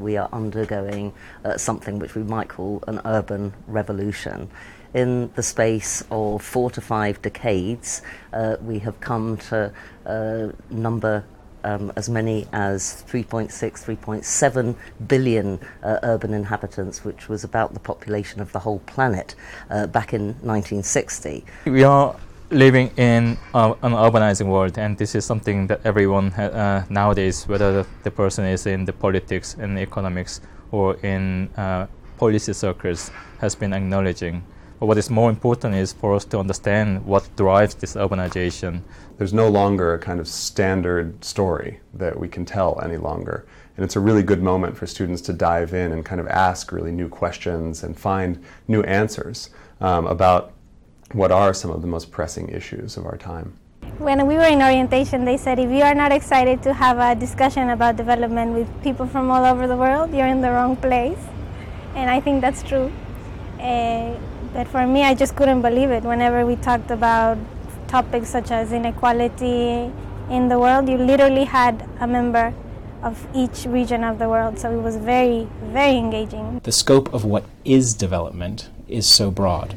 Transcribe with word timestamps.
We 0.00 0.16
are 0.16 0.28
undergoing 0.32 1.12
uh, 1.44 1.56
something 1.56 1.98
which 1.98 2.14
we 2.14 2.22
might 2.22 2.48
call 2.48 2.84
an 2.86 3.00
urban 3.04 3.52
revolution. 3.66 4.48
In 4.94 5.32
the 5.34 5.42
space 5.42 6.04
of 6.08 6.40
four 6.40 6.70
to 6.70 6.80
five 6.80 7.20
decades, 7.20 8.02
uh, 8.32 8.58
we 8.62 8.78
have 8.78 9.00
come 9.00 9.38
to 9.48 9.72
uh, 10.06 10.52
number 10.70 11.24
um, 11.64 11.92
as 11.96 12.08
many 12.08 12.46
as 12.52 13.02
3.6, 13.08 13.50
3.7 13.50 14.76
billion 15.08 15.58
uh, 15.82 15.98
urban 16.04 16.32
inhabitants, 16.32 17.04
which 17.04 17.28
was 17.28 17.42
about 17.42 17.74
the 17.74 17.80
population 17.80 18.40
of 18.40 18.52
the 18.52 18.60
whole 18.60 18.78
planet 18.80 19.34
uh, 19.68 19.88
back 19.88 20.14
in 20.14 20.26
1960. 20.42 21.44
We 21.64 21.82
are 21.82 22.14
living 22.50 22.90
in 22.96 23.36
uh, 23.52 23.74
an 23.82 23.92
urbanizing 23.92 24.46
world, 24.46 24.78
and 24.78 24.96
this 24.96 25.14
is 25.14 25.24
something 25.24 25.66
that 25.66 25.80
everyone 25.84 26.32
uh, 26.32 26.84
nowadays, 26.88 27.46
whether 27.46 27.84
the 28.02 28.10
person 28.10 28.44
is 28.44 28.66
in 28.66 28.84
the 28.84 28.92
politics 28.92 29.54
and 29.58 29.78
economics 29.78 30.40
or 30.70 30.96
in 31.02 31.48
uh, 31.56 31.86
policy 32.16 32.52
circles, 32.52 33.10
has 33.38 33.54
been 33.54 33.72
acknowledging. 33.72 34.42
But 34.80 34.86
what 34.86 34.98
is 34.98 35.10
more 35.10 35.28
important 35.28 35.74
is 35.74 35.92
for 35.92 36.14
us 36.14 36.24
to 36.26 36.38
understand 36.38 37.04
what 37.04 37.28
drives 37.36 37.74
this 37.74 37.94
urbanization. 37.94 38.82
There's 39.18 39.34
no 39.34 39.48
longer 39.48 39.94
a 39.94 39.98
kind 39.98 40.20
of 40.20 40.28
standard 40.28 41.24
story 41.24 41.80
that 41.94 42.18
we 42.18 42.28
can 42.28 42.44
tell 42.44 42.80
any 42.82 42.96
longer. 42.96 43.44
And 43.76 43.84
it's 43.84 43.96
a 43.96 44.00
really 44.00 44.22
good 44.22 44.42
moment 44.42 44.76
for 44.76 44.86
students 44.86 45.20
to 45.22 45.32
dive 45.32 45.74
in 45.74 45.92
and 45.92 46.04
kind 46.04 46.20
of 46.20 46.28
ask 46.28 46.70
really 46.72 46.92
new 46.92 47.08
questions 47.08 47.82
and 47.82 47.98
find 47.98 48.42
new 48.68 48.82
answers 48.82 49.50
um, 49.80 50.06
about 50.06 50.52
what 51.12 51.32
are 51.32 51.54
some 51.54 51.70
of 51.70 51.80
the 51.80 51.86
most 51.86 52.10
pressing 52.10 52.48
issues 52.50 52.96
of 52.96 53.06
our 53.06 53.16
time. 53.16 53.54
When 53.98 54.26
we 54.26 54.36
were 54.36 54.46
in 54.46 54.62
orientation, 54.62 55.24
they 55.24 55.36
said 55.36 55.58
if 55.58 55.70
you 55.70 55.82
are 55.82 55.94
not 55.94 56.12
excited 56.12 56.62
to 56.62 56.74
have 56.74 56.98
a 56.98 57.18
discussion 57.18 57.70
about 57.70 57.96
development 57.96 58.52
with 58.52 58.68
people 58.82 59.06
from 59.06 59.30
all 59.30 59.44
over 59.44 59.66
the 59.66 59.76
world, 59.76 60.12
you're 60.12 60.26
in 60.26 60.40
the 60.40 60.50
wrong 60.50 60.76
place. 60.76 61.18
And 61.94 62.10
I 62.10 62.20
think 62.20 62.40
that's 62.40 62.62
true. 62.62 62.92
Uh, 63.58 64.14
but 64.52 64.68
for 64.68 64.86
me, 64.86 65.02
I 65.02 65.14
just 65.14 65.34
couldn't 65.34 65.62
believe 65.62 65.90
it. 65.90 66.04
Whenever 66.04 66.46
we 66.46 66.56
talked 66.56 66.90
about 66.90 67.38
topics 67.88 68.28
such 68.28 68.50
as 68.50 68.72
inequality 68.72 69.90
in 70.30 70.48
the 70.48 70.58
world, 70.58 70.88
you 70.88 70.98
literally 70.98 71.44
had 71.44 71.88
a 72.00 72.06
member 72.06 72.52
of 73.02 73.26
each 73.34 73.64
region 73.64 74.04
of 74.04 74.18
the 74.18 74.28
world. 74.28 74.58
So 74.58 74.70
it 74.70 74.82
was 74.82 74.96
very, 74.96 75.48
very 75.62 75.96
engaging. 75.96 76.60
The 76.62 76.72
scope 76.72 77.12
of 77.14 77.24
what 77.24 77.44
is 77.64 77.94
development 77.94 78.68
is 78.86 79.06
so 79.06 79.30
broad. 79.30 79.74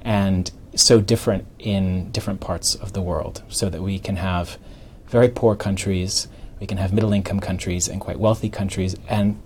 And 0.00 0.50
so 0.74 1.00
different 1.00 1.46
in 1.58 2.10
different 2.10 2.40
parts 2.40 2.74
of 2.74 2.92
the 2.92 3.02
world, 3.02 3.42
so 3.48 3.68
that 3.68 3.82
we 3.82 3.98
can 3.98 4.16
have 4.16 4.58
very 5.06 5.28
poor 5.28 5.54
countries, 5.54 6.28
we 6.60 6.66
can 6.66 6.78
have 6.78 6.92
middle 6.92 7.12
income 7.12 7.40
countries, 7.40 7.88
and 7.88 8.00
quite 8.00 8.18
wealthy 8.18 8.48
countries, 8.48 8.96
and 9.08 9.40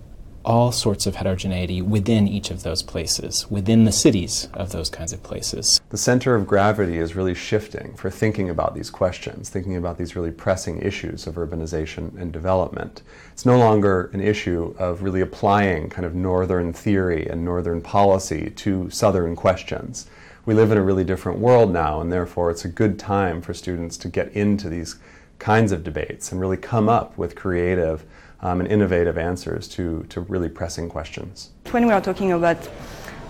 all 0.47 0.71
sorts 0.71 1.05
of 1.05 1.15
heterogeneity 1.15 1.81
within 1.81 2.25
each 2.25 2.49
of 2.49 2.63
those 2.63 2.81
places, 2.81 3.51
within 3.51 3.83
the 3.83 3.91
cities 3.91 4.47
of 4.53 4.71
those 4.71 4.89
kinds 4.89 5.11
of 5.11 5.21
places. 5.21 5.81
The 5.89 5.97
center 5.97 6.35
of 6.35 6.47
gravity 6.47 6.99
is 6.99 7.17
really 7.17 7.33
shifting 7.33 7.95
for 7.97 8.09
thinking 8.09 8.49
about 8.49 8.73
these 8.73 8.89
questions, 8.89 9.49
thinking 9.49 9.75
about 9.75 9.97
these 9.97 10.15
really 10.15 10.31
pressing 10.31 10.81
issues 10.81 11.27
of 11.27 11.35
urbanization 11.35 12.17
and 12.17 12.31
development. 12.31 13.01
It's 13.33 13.45
no 13.45 13.57
longer 13.57 14.09
an 14.13 14.21
issue 14.21 14.73
of 14.77 15.03
really 15.03 15.19
applying 15.19 15.89
kind 15.89 16.05
of 16.05 16.15
northern 16.15 16.71
theory 16.71 17.27
and 17.27 17.43
northern 17.43 17.81
policy 17.81 18.49
to 18.51 18.89
southern 18.89 19.35
questions 19.35 20.07
we 20.47 20.53
live 20.53 20.71
in 20.71 20.77
a 20.77 20.81
really 20.81 21.03
different 21.03 21.39
world 21.39 21.73
now, 21.73 21.99
and 21.99 22.09
therefore 22.09 22.49
it's 22.49 22.63
a 22.63 22.69
good 22.69 22.97
time 22.97 23.41
for 23.41 23.53
students 23.53 23.97
to 23.97 24.07
get 24.07 24.31
into 24.31 24.69
these 24.69 24.95
kinds 25.39 25.73
of 25.73 25.83
debates 25.83 26.31
and 26.31 26.39
really 26.39 26.55
come 26.55 26.87
up 26.87 27.17
with 27.17 27.35
creative 27.35 28.05
um, 28.39 28.61
and 28.61 28.71
innovative 28.71 29.17
answers 29.17 29.67
to, 29.67 30.05
to 30.07 30.21
really 30.21 30.47
pressing 30.47 30.87
questions. 30.87 31.49
When 31.71 31.85
we 31.85 31.91
are 31.91 31.99
talking 31.99 32.31
about 32.31 32.57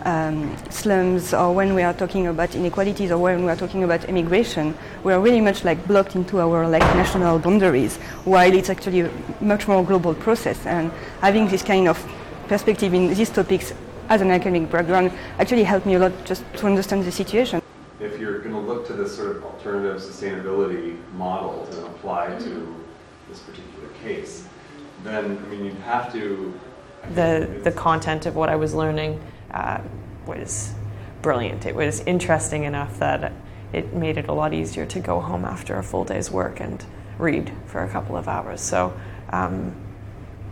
um, 0.06 0.56
slums 0.70 1.34
or 1.34 1.56
when 1.56 1.74
we 1.74 1.82
are 1.82 1.94
talking 1.94 2.28
about 2.28 2.54
inequalities 2.54 3.10
or 3.10 3.18
when 3.18 3.44
we 3.44 3.50
are 3.50 3.56
talking 3.56 3.84
about 3.84 4.06
immigration, 4.06 4.78
we 5.04 5.12
are 5.12 5.20
really 5.20 5.42
much 5.42 5.66
like 5.66 5.88
blocked 5.88 6.16
into 6.16 6.40
our 6.40 6.68
like 6.70 6.84
national 6.96 7.40
boundaries, 7.40 7.98
while 8.26 8.54
it's 8.54 8.70
actually 8.70 9.00
a 9.00 9.12
much 9.42 9.68
more 9.68 9.84
global 9.84 10.14
process. 10.14 10.64
And 10.68 10.92
having 11.20 11.48
this 11.48 11.64
kind 11.64 11.88
of 11.88 11.98
perspective 12.48 12.94
in 12.94 13.12
these 13.12 13.32
topics 13.32 13.74
as 14.10 14.22
an 14.22 14.32
academic 14.32 14.70
background 14.72 15.12
actually 15.40 15.64
helped 15.64 15.86
me 15.86 15.96
a 15.96 16.00
lot 16.00 16.26
just 16.26 16.44
to 16.58 16.66
understand 16.66 17.04
the 17.04 17.12
situation. 17.12 17.62
If 18.00 18.20
you're 18.20 18.40
going 18.40 18.54
to 18.54 18.60
look 18.60 18.88
to 18.88 18.94
this 18.94 19.16
sort 19.16 19.36
of 19.36 19.44
alternative 19.44 20.02
sustainability 20.02 20.98
model 21.14 21.66
to 21.72 21.86
apply 21.88 22.28
mm-hmm. 22.28 22.44
to 22.44 22.76
this 23.30 23.40
particular 23.40 23.90
case, 24.04 24.48
then 25.04 25.38
I 25.38 25.48
mean 25.50 25.66
you 25.66 25.72
have 25.86 26.12
to. 26.14 26.60
The 27.16 27.62
the 27.64 27.72
content 27.72 28.26
of 28.26 28.36
what 28.36 28.50
I 28.50 28.56
was 28.56 28.74
learning 28.74 29.22
uh, 29.52 29.82
was 30.26 30.74
brilliant. 31.22 31.66
It 31.66 31.76
was 31.76 32.02
interesting 32.02 32.64
enough 32.64 33.00
that 33.00 33.32
it 33.74 33.94
made 33.94 34.18
it 34.18 34.28
a 34.28 34.34
lot 34.34 34.54
easier 34.54 34.86
to 34.86 35.00
go 35.00 35.20
home 35.20 35.44
after 35.46 35.78
a 35.78 35.84
full 35.84 36.06
day's 36.06 36.32
work 36.32 36.60
and 36.60 36.84
read 37.18 37.52
for 37.66 37.84
a 37.84 37.90
couple 37.90 38.16
of 38.16 38.28
hours. 38.28 38.62
So. 38.62 38.94
Um, 39.30 39.76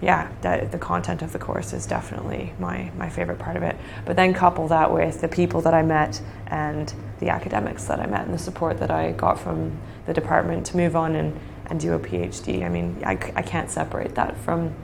yeah, 0.01 0.29
the, 0.41 0.67
the 0.69 0.77
content 0.77 1.21
of 1.21 1.31
the 1.31 1.39
course 1.39 1.73
is 1.73 1.85
definitely 1.85 2.53
my, 2.59 2.91
my 2.97 3.09
favorite 3.09 3.39
part 3.39 3.55
of 3.55 3.63
it. 3.63 3.75
But 4.05 4.15
then 4.15 4.33
couple 4.33 4.67
that 4.67 4.93
with 4.93 5.21
the 5.21 5.27
people 5.27 5.61
that 5.61 5.73
I 5.73 5.81
met 5.81 6.21
and 6.47 6.93
the 7.19 7.29
academics 7.29 7.85
that 7.85 7.99
I 7.99 8.05
met 8.05 8.25
and 8.25 8.33
the 8.33 8.39
support 8.39 8.79
that 8.79 8.91
I 8.91 9.13
got 9.13 9.39
from 9.39 9.77
the 10.05 10.13
department 10.13 10.65
to 10.67 10.77
move 10.77 10.95
on 10.95 11.15
and, 11.15 11.39
and 11.67 11.79
do 11.79 11.93
a 11.93 11.99
PhD. 11.99 12.63
I 12.63 12.69
mean, 12.69 13.01
I, 13.05 13.11
I 13.11 13.41
can't 13.41 13.69
separate 13.69 14.15
that 14.15 14.37
from 14.37 14.75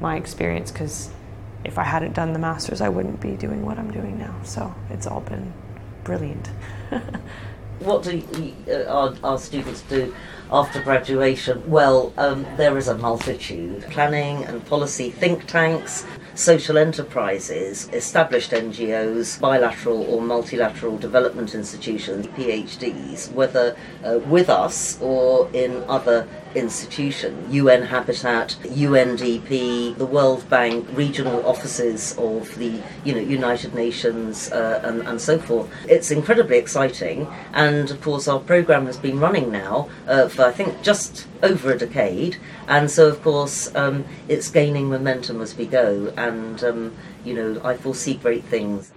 my 0.00 0.16
experience 0.16 0.72
because 0.72 1.10
if 1.64 1.78
I 1.78 1.84
hadn't 1.84 2.14
done 2.14 2.32
the 2.32 2.38
master's, 2.38 2.80
I 2.80 2.88
wouldn't 2.88 3.20
be 3.20 3.32
doing 3.32 3.64
what 3.64 3.78
I'm 3.78 3.90
doing 3.90 4.18
now. 4.18 4.34
So 4.42 4.74
it's 4.90 5.06
all 5.06 5.20
been 5.20 5.52
brilliant. 6.04 6.50
what 7.80 8.02
do 8.02 8.16
you, 8.16 8.54
uh, 8.68 8.84
our, 8.84 9.14
our 9.22 9.38
students 9.38 9.82
do 9.82 10.14
after 10.50 10.80
graduation? 10.82 11.68
Well, 11.68 12.12
um, 12.16 12.46
there 12.56 12.76
is 12.78 12.88
a 12.88 12.96
multitude. 12.96 13.82
Planning 13.90 14.44
and 14.44 14.64
policy 14.66 15.10
think 15.10 15.46
tanks, 15.46 16.06
social 16.34 16.78
enterprises, 16.78 17.88
established 17.92 18.52
NGOs, 18.52 19.40
bilateral 19.40 20.02
or 20.02 20.20
multilateral 20.20 20.98
development 20.98 21.54
institutions, 21.54 22.26
PhDs, 22.28 23.32
whether 23.32 23.76
uh, 24.04 24.18
with 24.26 24.48
us 24.48 25.00
or 25.00 25.50
in 25.52 25.82
other 25.88 26.28
institutions, 26.56 27.52
UN 27.54 27.82
Habitat, 27.82 28.56
UNDP, 28.62 29.96
the 29.96 30.06
World 30.06 30.48
Bank, 30.48 30.88
regional 30.92 31.46
offices 31.46 32.16
of 32.18 32.56
the 32.58 32.80
you 33.04 33.14
know 33.14 33.20
United 33.20 33.74
Nations, 33.74 34.50
uh, 34.50 34.80
and, 34.82 35.02
and 35.02 35.20
so 35.20 35.38
forth. 35.38 35.68
It's 35.88 36.10
incredibly 36.10 36.58
exciting, 36.58 37.28
and 37.52 37.90
of 37.90 38.00
course 38.00 38.26
our 38.26 38.40
program 38.40 38.86
has 38.86 38.96
been 38.96 39.20
running 39.20 39.52
now 39.52 39.88
uh, 40.08 40.28
for 40.28 40.44
I 40.44 40.52
think 40.52 40.82
just 40.82 41.26
over 41.42 41.72
a 41.72 41.78
decade, 41.78 42.38
and 42.66 42.90
so 42.90 43.08
of 43.08 43.22
course 43.22 43.74
um, 43.76 44.04
it's 44.28 44.50
gaining 44.50 44.88
momentum 44.88 45.40
as 45.40 45.56
we 45.56 45.66
go, 45.66 46.12
and 46.16 46.62
um, 46.64 46.96
you 47.24 47.34
know 47.34 47.60
I 47.62 47.76
foresee 47.76 48.14
great 48.14 48.44
things. 48.44 48.92